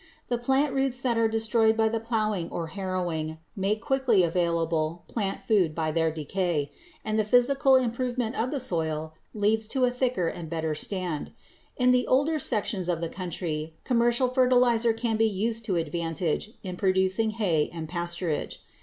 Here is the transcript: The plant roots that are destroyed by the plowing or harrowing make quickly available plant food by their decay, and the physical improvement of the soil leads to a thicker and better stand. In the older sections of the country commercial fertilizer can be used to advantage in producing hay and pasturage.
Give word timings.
The 0.29 0.37
plant 0.39 0.73
roots 0.73 0.99
that 1.03 1.15
are 1.15 1.27
destroyed 1.27 1.77
by 1.77 1.87
the 1.87 1.99
plowing 1.99 2.49
or 2.49 2.65
harrowing 2.73 3.37
make 3.55 3.83
quickly 3.83 4.23
available 4.23 5.03
plant 5.07 5.41
food 5.41 5.75
by 5.75 5.91
their 5.91 6.09
decay, 6.09 6.71
and 7.05 7.19
the 7.19 7.23
physical 7.23 7.75
improvement 7.75 8.35
of 8.35 8.49
the 8.49 8.59
soil 8.59 9.13
leads 9.35 9.67
to 9.67 9.85
a 9.85 9.91
thicker 9.91 10.27
and 10.27 10.49
better 10.49 10.73
stand. 10.73 11.33
In 11.77 11.91
the 11.91 12.07
older 12.07 12.39
sections 12.39 12.89
of 12.89 12.99
the 12.99 13.09
country 13.09 13.75
commercial 13.83 14.27
fertilizer 14.29 14.91
can 14.91 15.17
be 15.17 15.29
used 15.29 15.65
to 15.65 15.75
advantage 15.75 16.49
in 16.63 16.77
producing 16.77 17.29
hay 17.37 17.69
and 17.71 17.87
pasturage. 17.87 18.55